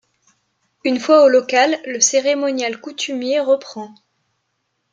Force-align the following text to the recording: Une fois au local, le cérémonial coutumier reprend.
Une 0.83 0.99
fois 0.99 1.23
au 1.23 1.29
local, 1.29 1.79
le 1.85 1.99
cérémonial 2.01 2.81
coutumier 2.81 3.39
reprend. 3.39 3.93